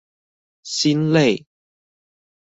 [0.63, 1.45] 心累